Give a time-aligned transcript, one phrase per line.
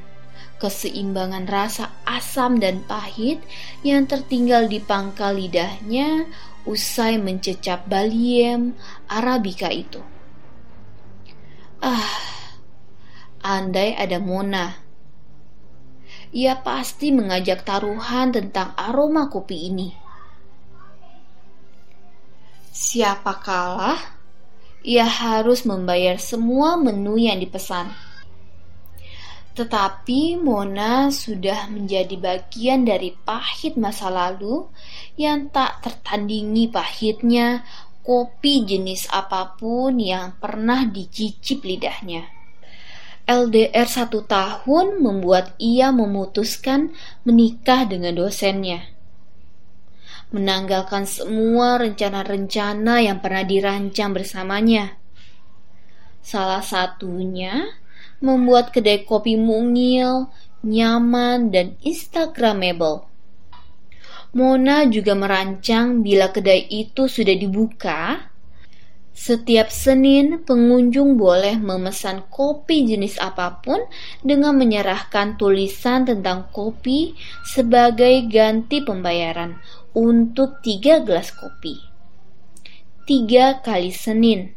[0.64, 3.44] keseimbangan rasa asam dan pahit
[3.84, 6.24] yang tertinggal di pangkal lidahnya
[6.64, 8.80] usai mencecap baliem
[9.12, 10.00] arabica itu.
[11.84, 12.16] Ah,
[13.44, 14.88] andai ada Mona
[16.30, 19.90] ia pasti mengajak taruhan tentang aroma kopi ini.
[22.70, 24.00] Siapa kalah,
[24.86, 27.92] ia harus membayar semua menu yang dipesan.
[29.58, 34.72] Tetapi Mona sudah menjadi bagian dari pahit masa lalu
[35.20, 37.68] yang tak tertandingi pahitnya
[38.00, 42.39] kopi jenis apa pun yang pernah dicicip lidahnya.
[43.30, 48.90] LDR satu tahun membuat ia memutuskan menikah dengan dosennya.
[50.34, 54.98] Menanggalkan semua rencana-rencana yang pernah dirancang bersamanya.
[56.26, 57.70] Salah satunya
[58.18, 60.34] membuat kedai kopi mungil,
[60.66, 63.06] nyaman, dan instagramable.
[64.34, 68.29] Mona juga merancang bila kedai itu sudah dibuka,
[69.14, 73.84] setiap Senin, pengunjung boleh memesan kopi jenis apa pun
[74.24, 79.60] dengan menyerahkan tulisan tentang kopi sebagai ganti pembayaran
[79.92, 81.78] untuk tiga gelas kopi.
[83.04, 84.56] Tiga kali Senin.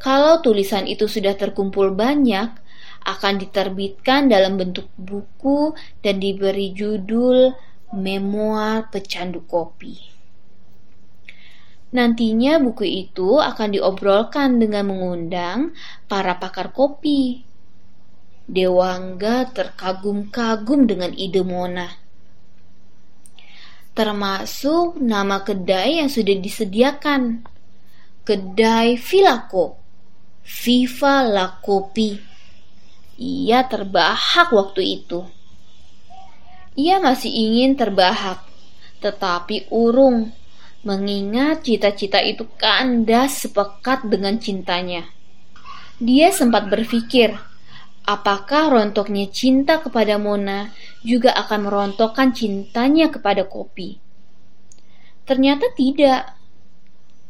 [0.00, 2.48] Kalau tulisan itu sudah terkumpul banyak,
[3.04, 7.52] akan diterbitkan dalam bentuk buku dan diberi judul
[7.92, 10.09] Memoir Pecandu Kopi.
[11.90, 15.74] Nantinya buku itu akan diobrolkan dengan mengundang
[16.06, 17.42] para pakar kopi.
[18.46, 21.90] Dewangga terkagum-kagum dengan ide Mona.
[23.90, 27.42] Termasuk nama kedai yang sudah disediakan.
[28.22, 29.74] Kedai Vilako.
[30.46, 32.18] Viva la Kopi.
[33.18, 35.26] Ia terbahak waktu itu.
[36.78, 38.40] Ia masih ingin terbahak,
[39.04, 40.32] tetapi urung
[40.80, 45.04] mengingat cita-cita itu kandas sepekat dengan cintanya.
[46.00, 47.36] Dia sempat berpikir,
[48.08, 50.72] apakah rontoknya cinta kepada Mona
[51.04, 54.00] juga akan merontokkan cintanya kepada kopi.
[55.28, 56.40] Ternyata tidak.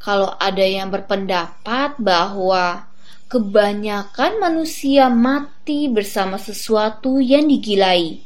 [0.00, 2.88] Kalau ada yang berpendapat bahwa
[3.28, 8.16] kebanyakan manusia mati bersama sesuatu yang digilai,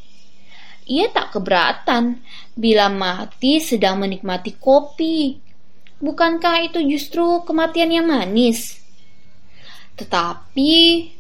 [0.87, 2.23] ia tak keberatan
[2.55, 5.43] bila mati sedang menikmati kopi.
[5.99, 8.79] Bukankah itu justru kematian yang manis?
[9.95, 10.73] Tetapi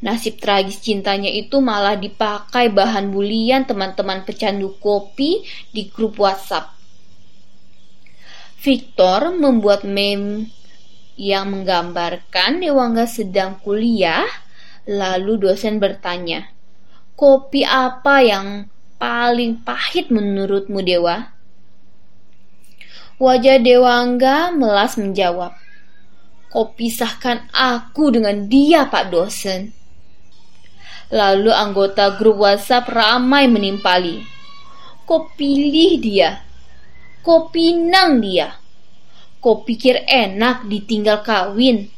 [0.02, 6.74] nasib tragis cintanya itu malah dipakai bahan bulian teman-teman pecandu kopi di grup WhatsApp.
[8.58, 10.50] Victor membuat meme
[11.14, 14.26] yang menggambarkan Dewangga sedang kuliah,
[14.90, 16.50] lalu dosen bertanya,
[17.14, 18.66] "Kopi apa yang
[18.98, 21.34] paling pahit menurutmu Dewa?
[23.14, 25.54] Wajah Dewangga melas menjawab,
[26.50, 29.74] Kau pisahkan aku dengan dia Pak dosen.
[31.14, 34.22] Lalu anggota grup WhatsApp ramai menimpali.
[35.02, 36.42] Kau pilih dia.
[37.26, 38.54] Kau pinang dia.
[39.42, 41.90] Kau pikir enak ditinggal kawin.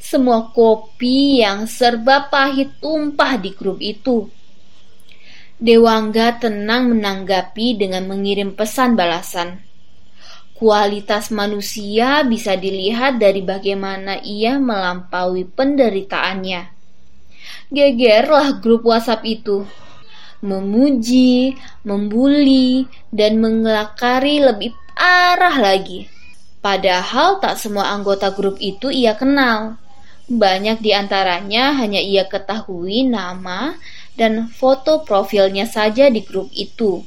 [0.00, 4.28] Semua kopi yang serba pahit tumpah di grup itu
[5.58, 9.58] Dewangga tenang menanggapi dengan mengirim pesan balasan.
[10.54, 16.62] Kualitas manusia bisa dilihat dari bagaimana ia melampaui penderitaannya.
[17.74, 19.66] Gegerlah grup WhatsApp itu.
[20.46, 26.06] Memuji, membuli, dan mengelakari lebih parah lagi.
[26.62, 29.74] Padahal tak semua anggota grup itu ia kenal.
[30.30, 33.74] Banyak di antaranya hanya ia ketahui nama
[34.18, 37.06] dan foto profilnya saja di grup itu.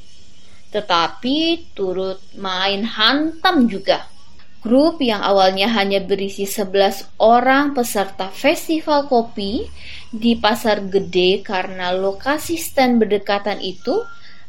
[0.72, 4.08] Tetapi turut main hantam juga.
[4.64, 9.68] Grup yang awalnya hanya berisi 11 orang peserta festival kopi
[10.08, 14.00] di pasar gede karena lokasi stand berdekatan itu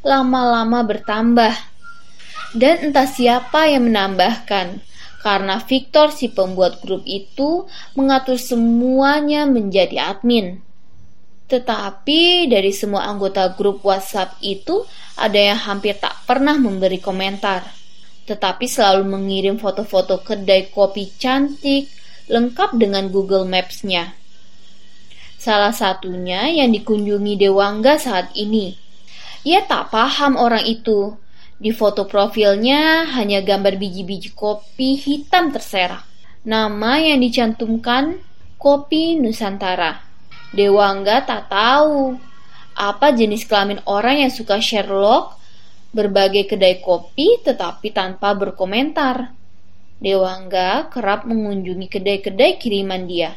[0.06, 1.52] lama-lama bertambah.
[2.54, 4.86] Dan entah siapa yang menambahkan,
[5.26, 7.66] karena Victor si pembuat grup itu
[7.98, 10.62] mengatur semuanya menjadi admin.
[11.54, 14.82] Tetapi dari semua anggota grup WhatsApp itu
[15.14, 17.84] ada yang hampir tak pernah memberi komentar
[18.24, 21.92] tetapi selalu mengirim foto-foto kedai kopi cantik
[22.32, 24.16] lengkap dengan Google Maps-nya.
[25.36, 28.80] Salah satunya yang dikunjungi Dewangga saat ini.
[29.44, 31.20] Ia tak paham orang itu.
[31.60, 36.08] Di foto profilnya hanya gambar biji-biji kopi hitam terserak.
[36.48, 38.20] Nama yang dicantumkan
[38.60, 40.13] Kopi Nusantara.
[40.54, 42.14] Dewangga tak tahu
[42.78, 45.34] apa jenis kelamin orang yang suka Sherlock
[45.98, 49.34] berbagai kedai kopi tetapi tanpa berkomentar.
[49.98, 53.34] Dewangga kerap mengunjungi kedai-kedai kiriman dia.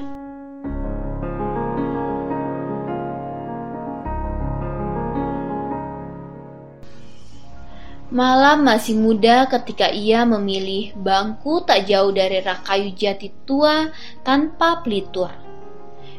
[8.12, 13.88] Malam masih muda ketika ia memilih bangku tak jauh dari rak kayu jati tua
[14.20, 15.45] tanpa pelitur.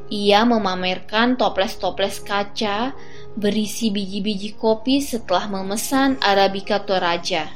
[0.08, 2.96] Ia memamerkan toples-toples kaca
[3.36, 7.52] berisi biji-biji kopi setelah memesan Arabica Toraja.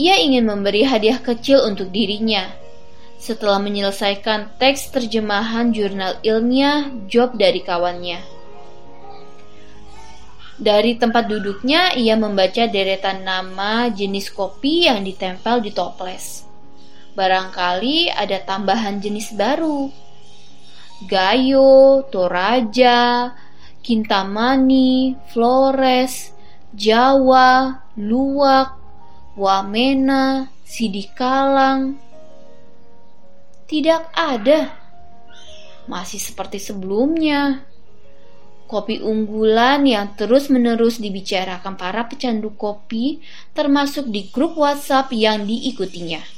[0.00, 2.48] Ia ingin memberi hadiah kecil untuk dirinya.
[3.20, 8.24] Setelah menyelesaikan teks terjemahan jurnal ilmiah job dari kawannya.
[10.56, 16.47] Dari tempat duduknya, ia membaca deretan nama jenis kopi yang ditempel di toples.
[17.18, 19.90] Barangkali ada tambahan jenis baru
[21.06, 23.30] Gayo, Toraja,
[23.86, 26.34] Kintamani, Flores,
[26.74, 28.74] Jawa, Luwak,
[29.38, 31.94] Wamena, Sidikalang.
[33.70, 34.74] Tidak ada.
[35.86, 37.62] Masih seperti sebelumnya.
[38.66, 43.22] Kopi unggulan yang terus-menerus dibicarakan para pecandu kopi
[43.56, 46.37] termasuk di grup WhatsApp yang diikutinya.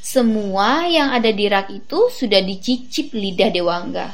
[0.00, 4.08] Semua yang ada di rak itu sudah dicicip lidah Dewangga.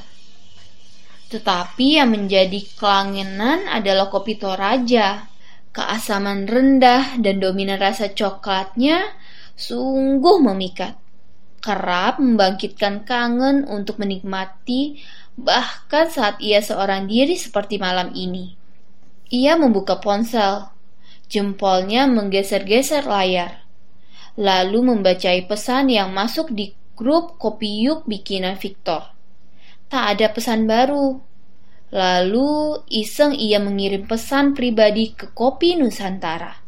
[1.31, 5.31] Tetapi yang menjadi kelangenan adalah kopi Toraja.
[5.71, 9.15] Keasaman rendah dan dominan rasa coklatnya
[9.55, 10.99] sungguh memikat.
[11.62, 14.99] Kerap membangkitkan kangen untuk menikmati
[15.38, 18.59] bahkan saat ia seorang diri seperti malam ini.
[19.31, 20.67] Ia membuka ponsel.
[21.31, 23.66] Jempolnya menggeser-geser layar
[24.37, 29.12] lalu membacai pesan yang masuk di grup Kopi Yuk bikinan Victor.
[29.88, 31.21] Tak ada pesan baru.
[31.93, 36.67] Lalu iseng ia mengirim pesan pribadi ke Kopi Nusantara.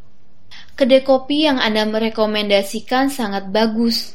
[0.78, 4.14] Kedai kopi yang Anda merekomendasikan sangat bagus.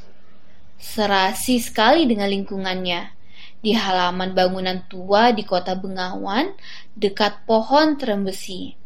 [0.80, 3.12] Serasi sekali dengan lingkungannya.
[3.60, 6.56] Di halaman bangunan tua di kota Bengawan,
[6.96, 8.80] dekat pohon terembesi.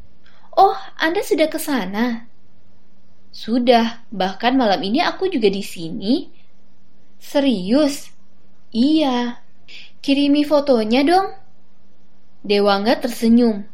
[0.58, 2.26] Oh, Anda sudah ke sana?
[3.32, 6.28] Sudah, bahkan malam ini aku juga di sini.
[7.20, 8.10] Serius?
[8.72, 9.42] Iya.
[10.00, 11.28] Kirimi fotonya dong.
[12.46, 13.68] Dewangga tersenyum.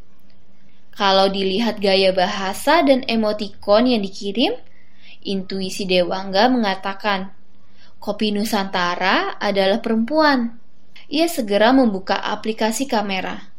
[0.93, 4.53] Kalau dilihat gaya bahasa dan emotikon yang dikirim,
[5.25, 7.33] intuisi Dewangga mengatakan,
[7.97, 10.59] Kopi Nusantara adalah perempuan.
[11.09, 13.53] Ia segera membuka aplikasi kamera,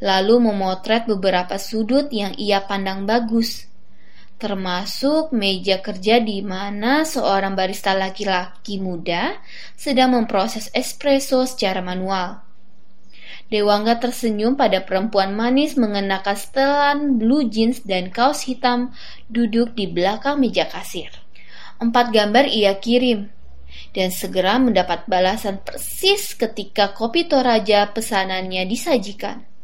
[0.00, 3.68] lalu memotret beberapa sudut yang ia pandang bagus
[4.36, 9.40] termasuk meja kerja di mana seorang barista laki-laki muda
[9.72, 12.44] sedang memproses espresso secara manual.
[13.46, 18.90] Dewangga tersenyum pada perempuan manis mengenakan setelan blue jeans dan kaos hitam
[19.30, 21.14] duduk di belakang meja kasir.
[21.78, 23.30] Empat gambar ia kirim
[23.94, 29.55] dan segera mendapat balasan persis ketika kopi Toraja pesanannya disajikan.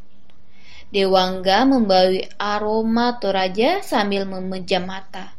[0.92, 5.32] Dewangga membawi aroma Toraja sambil memejam mata.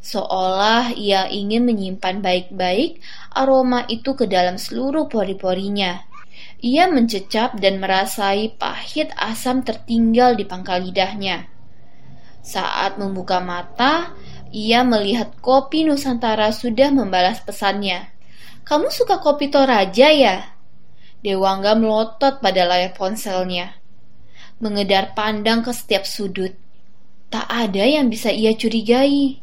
[0.00, 2.96] Seolah ia ingin menyimpan baik-baik
[3.36, 6.08] aroma itu ke dalam seluruh pori-porinya.
[6.64, 11.52] Ia mencecap dan merasai pahit asam tertinggal di pangkal lidahnya.
[12.40, 14.16] Saat membuka mata,
[14.56, 18.08] ia melihat kopi Nusantara sudah membalas pesannya.
[18.64, 20.48] Kamu suka kopi Toraja ya?
[21.20, 23.81] Dewangga melotot pada layar ponselnya
[24.62, 26.54] mengedar pandang ke setiap sudut.
[27.34, 29.42] Tak ada yang bisa ia curigai.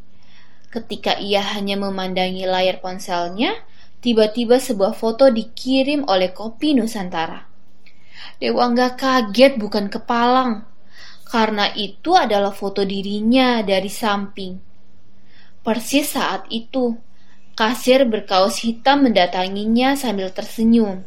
[0.71, 3.51] Ketika ia hanya memandangi layar ponselnya,
[3.99, 7.43] tiba-tiba sebuah foto dikirim oleh Kopi Nusantara.
[8.39, 10.63] Dewangga kaget bukan kepalang,
[11.27, 14.55] karena itu adalah foto dirinya dari samping.
[15.59, 16.95] Persis saat itu,
[17.59, 21.03] kasir berkaos hitam mendatanginya sambil tersenyum.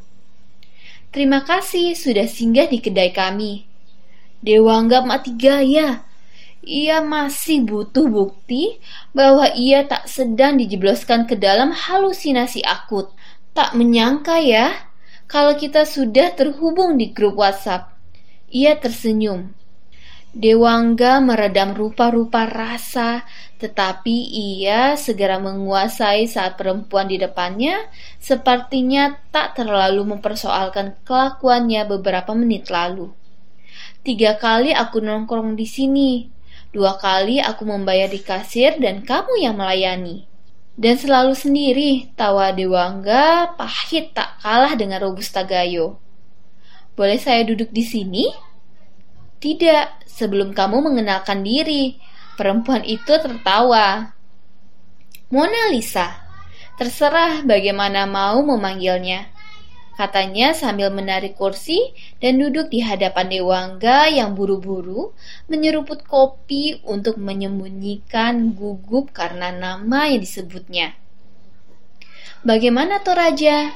[1.08, 3.71] Terima kasih sudah singgah di kedai kami.
[4.42, 6.02] Dewa anggap mati gaya.
[6.66, 8.82] Ia masih butuh bukti
[9.14, 13.14] bahwa ia tak sedang dijebloskan ke dalam halusinasi akut.
[13.54, 14.74] Tak menyangka ya,
[15.30, 17.94] kalau kita sudah terhubung di grup WhatsApp.
[18.50, 19.54] Ia tersenyum.
[20.32, 23.22] Dewangga meredam rupa-rupa rasa,
[23.62, 27.78] tetapi ia segera menguasai saat perempuan di depannya
[28.18, 33.21] sepertinya tak terlalu mempersoalkan kelakuannya beberapa menit lalu.
[34.02, 36.26] Tiga kali aku nongkrong di sini,
[36.74, 40.26] dua kali aku membayar di kasir dan kamu yang melayani.
[40.74, 46.02] Dan selalu sendiri, tawa Dewangga pahit tak kalah dengan Robusta Gayo.
[46.98, 48.26] Boleh saya duduk di sini?
[49.38, 51.96] Tidak, sebelum kamu mengenalkan diri.
[52.34, 54.12] Perempuan itu tertawa.
[55.32, 56.26] Mona Lisa,
[56.76, 59.31] terserah bagaimana mau memanggilnya.
[59.92, 65.12] Katanya sambil menarik kursi dan duduk di hadapan Dewangga yang buru-buru
[65.52, 70.96] menyeruput kopi untuk menyembunyikan gugup karena nama yang disebutnya.
[72.40, 73.70] Bagaimana Toraja?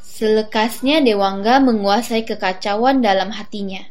[0.00, 3.84] Selekasnya Dewangga menguasai kekacauan dalam hatinya.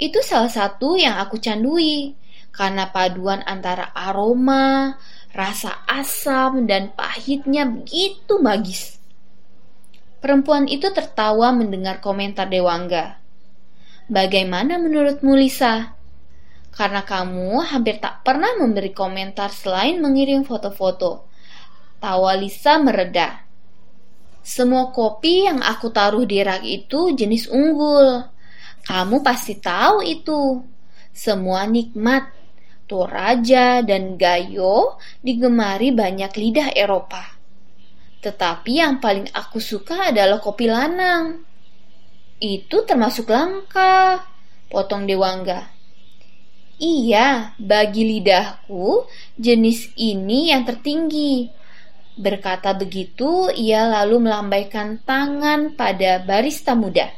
[0.00, 2.16] Itu salah satu yang aku candui
[2.56, 4.96] karena paduan antara aroma,
[5.36, 8.96] rasa asam, dan pahitnya begitu magis.
[10.16, 13.20] Perempuan itu tertawa mendengar komentar Dewangga.
[14.08, 15.92] Bagaimana menurutmu Lisa?
[16.72, 21.28] Karena kamu hampir tak pernah memberi komentar selain mengirim foto-foto.
[22.00, 23.44] Tawa Lisa mereda.
[24.46, 28.24] Semua kopi yang aku taruh di rak itu jenis unggul.
[28.86, 30.62] Kamu pasti tahu itu.
[31.10, 32.30] Semua nikmat,
[32.86, 37.35] Toraja dan Gayo digemari banyak lidah Eropa.
[38.20, 41.44] Tetapi yang paling aku suka adalah kopi lanang.
[42.36, 44.20] Itu termasuk langka,
[44.68, 45.72] potong Dewangga.
[46.76, 49.08] Iya, bagi lidahku,
[49.40, 51.48] jenis ini yang tertinggi.
[52.20, 57.08] Berkata begitu, ia lalu melambaikan tangan pada barista muda.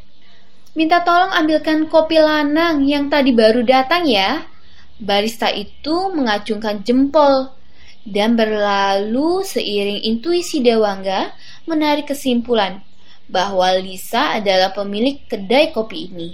[0.79, 4.47] Minta tolong ambilkan kopi lanang yang tadi baru datang ya.
[5.03, 7.58] Barista itu mengacungkan jempol
[8.07, 11.33] dan berlalu seiring intuisi Dewangga
[11.67, 12.83] menarik kesimpulan
[13.29, 16.29] bahwa Lisa adalah pemilik kedai kopi ini.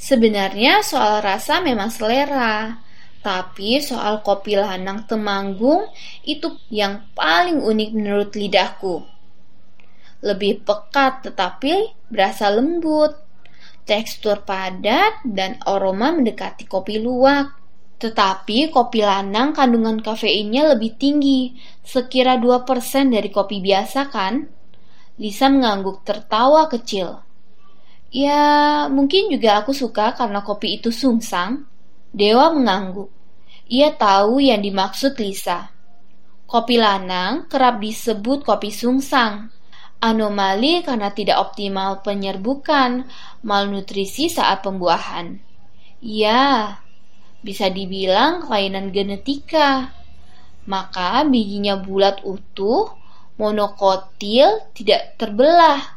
[0.00, 2.82] Sebenarnya soal rasa memang selera,
[3.22, 5.86] tapi soal kopi lanang temanggung
[6.26, 9.06] itu yang paling unik menurut lidahku.
[10.22, 13.22] Lebih pekat tetapi berasa lembut
[13.82, 17.61] tekstur padat, dan aroma mendekati kopi luwak.
[18.02, 21.54] Tetapi kopi lanang kandungan kafeinnya lebih tinggi,
[21.86, 24.42] sekira 2% dari kopi biasa kan?
[25.22, 27.22] Lisa mengangguk tertawa kecil.
[28.10, 31.62] Ya, mungkin juga aku suka karena kopi itu sungsang.
[32.10, 33.08] Dewa mengangguk.
[33.70, 35.70] Ia tahu yang dimaksud Lisa.
[36.50, 39.48] Kopi lanang kerap disebut kopi sungsang
[40.02, 43.06] anomali karena tidak optimal penyerbukan,
[43.46, 45.38] malnutrisi saat pembuahan.
[46.02, 46.81] Ya,
[47.42, 49.90] bisa dibilang kelainan genetika.
[50.64, 52.94] Maka bijinya bulat utuh,
[53.36, 55.91] monokotil, tidak terbelah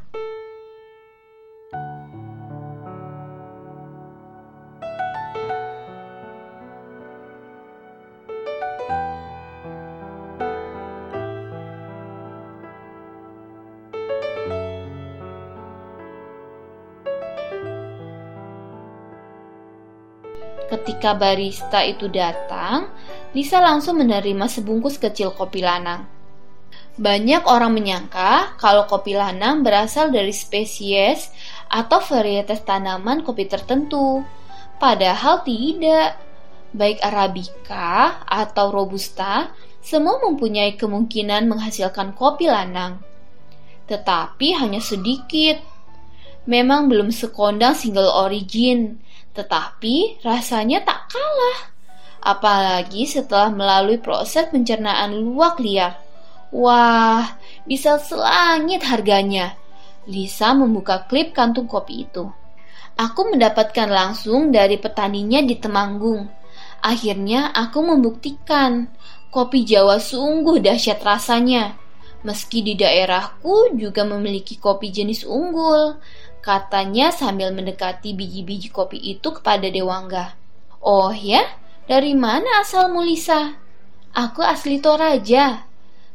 [20.76, 22.92] Ketika barista itu datang,
[23.32, 26.04] Lisa langsung menerima sebungkus kecil kopi lanang.
[27.00, 31.32] Banyak orang menyangka kalau kopi lanang berasal dari spesies
[31.72, 34.20] atau varietas tanaman kopi tertentu.
[34.76, 36.20] Padahal tidak.
[36.76, 43.00] Baik Arabica atau Robusta, semua mempunyai kemungkinan menghasilkan kopi lanang.
[43.88, 45.56] Tetapi hanya sedikit.
[46.44, 49.00] Memang belum sekondang single origin,
[49.36, 51.60] tetapi rasanya tak kalah.
[52.26, 56.02] Apalagi setelah melalui proses pencernaan luwak liar.
[56.50, 57.38] Wah,
[57.68, 59.54] bisa selangit harganya.
[60.08, 62.26] Lisa membuka klip kantung kopi itu.
[62.96, 66.32] Aku mendapatkan langsung dari petaninya di Temanggung.
[66.80, 68.88] Akhirnya aku membuktikan
[69.28, 71.76] kopi Jawa sungguh dahsyat rasanya.
[72.26, 76.02] Meski di daerahku juga memiliki kopi jenis unggul,
[76.46, 80.38] katanya sambil mendekati biji-biji kopi itu kepada Dewangga.
[80.78, 81.42] Oh ya,
[81.90, 83.58] dari mana asalmu Lisa?
[84.14, 85.66] Aku asli Toraja,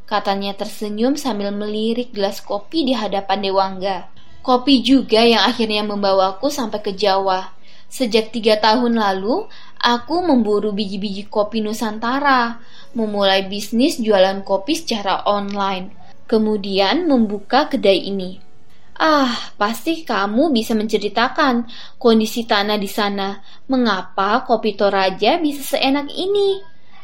[0.07, 4.07] katanya tersenyum sambil melirik gelas kopi di hadapan Dewangga.
[4.39, 7.51] Kopi juga yang akhirnya membawaku sampai ke Jawa.
[7.91, 9.51] Sejak tiga tahun lalu,
[9.83, 12.63] aku memburu biji-biji kopi Nusantara,
[12.95, 15.91] memulai bisnis jualan kopi secara online,
[16.25, 18.50] kemudian membuka kedai ini.
[19.01, 21.65] Ah, pasti kamu bisa menceritakan
[21.97, 23.41] kondisi tanah di sana.
[23.65, 26.61] Mengapa kopi Toraja bisa seenak ini?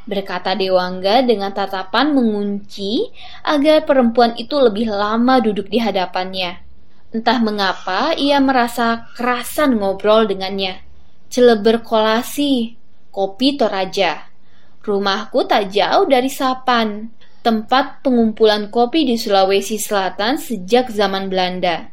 [0.07, 3.11] berkata Dewangga dengan tatapan mengunci
[3.43, 6.63] agar perempuan itu lebih lama duduk di hadapannya.
[7.11, 10.79] Entah mengapa ia merasa kerasan ngobrol dengannya.
[11.27, 12.79] Celeber kolasi,
[13.11, 14.31] kopi Toraja.
[14.79, 17.11] Rumahku tak jauh dari Sapan,
[17.47, 21.87] tempat pengumpulan kopi di Sulawesi Selatan sejak zaman Belanda.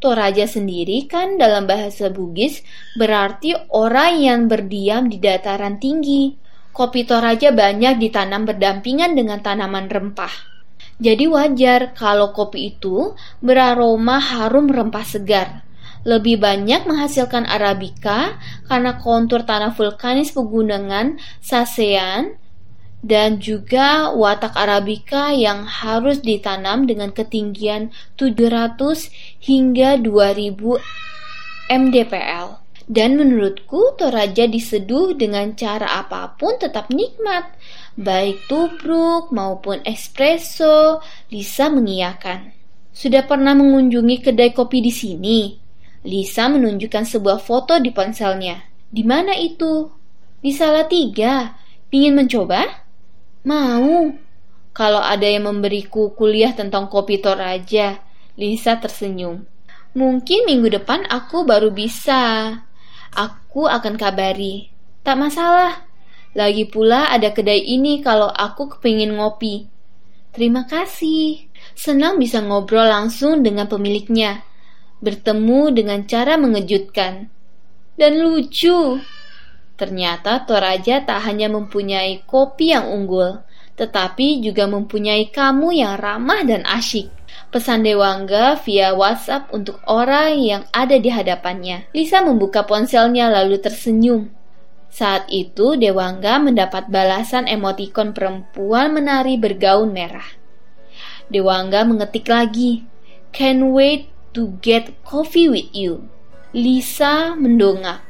[0.00, 2.64] Toraja sendiri kan dalam bahasa Bugis
[2.96, 6.40] berarti orang yang berdiam di dataran tinggi
[6.72, 10.32] kopi Toraja banyak ditanam berdampingan dengan tanaman rempah.
[10.96, 13.12] Jadi wajar kalau kopi itu
[13.44, 15.68] beraroma harum rempah segar.
[16.08, 22.40] Lebih banyak menghasilkan Arabica karena kontur tanah vulkanis pegunungan Sasean
[22.98, 30.58] dan juga watak Arabica yang harus ditanam dengan ketinggian 700 hingga 2000
[31.70, 32.58] mdpl.
[32.88, 37.44] Dan menurutku Toraja diseduh dengan cara apa pun tetap nikmat.
[38.00, 42.56] Baik tubruk maupun espresso, Lisa mengiyakan.
[42.88, 45.60] Sudah pernah mengunjungi kedai kopi di sini?
[46.08, 48.64] Lisa menunjukkan sebuah foto di ponselnya.
[48.88, 49.92] Di mana itu?
[50.40, 50.56] Di
[50.88, 51.52] tiga.
[51.92, 52.87] Pingin mencoba?
[53.48, 54.12] Mau.
[54.76, 57.96] Kalau ada yang memberiku kuliah tentang kopi Toraja,
[58.36, 59.48] Lisa tersenyum.
[59.96, 62.52] Mungkin minggu depan aku baru bisa.
[63.16, 64.68] Aku akan kabari.
[65.00, 65.88] Tak masalah.
[66.36, 69.64] Lagi pula ada kedai ini kalau aku kepingin ngopi.
[70.36, 71.48] Terima kasih.
[71.72, 74.44] Senang bisa ngobrol langsung dengan pemiliknya.
[75.00, 77.32] Bertemu dengan cara mengejutkan.
[77.96, 79.00] Dan lucu.
[79.78, 83.46] Ternyata Toraja tak hanya mempunyai kopi yang unggul,
[83.78, 87.14] tetapi juga mempunyai kamu yang ramah dan asyik
[87.48, 91.88] pesan Dewangga via WhatsApp untuk orang yang ada di hadapannya.
[91.96, 94.28] Lisa membuka ponselnya lalu tersenyum.
[94.88, 100.26] Saat itu Dewangga mendapat balasan emotikon perempuan menari bergaun merah.
[101.28, 102.84] Dewangga mengetik lagi,
[103.32, 106.08] "Can't wait to get coffee with you."
[106.56, 108.00] Lisa mendongak.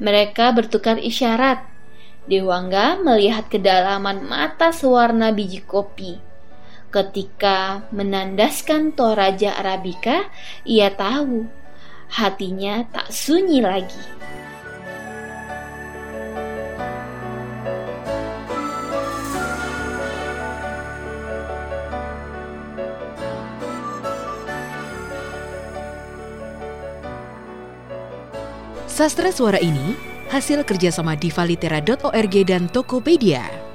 [0.00, 1.60] Mereka bertukar isyarat.
[2.28, 6.20] Dewangga melihat kedalaman mata sewarna biji kopi.
[6.92, 10.28] Ketika menandaskan Toraja Arabica,
[10.68, 11.48] ia tahu
[12.12, 14.04] hatinya tak sunyi lagi.
[28.84, 33.67] Sastra suara ini hasil kerjasama divalitera.org dan Tokopedia.